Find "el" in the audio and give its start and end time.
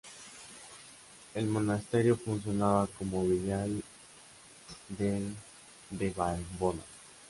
1.35-1.45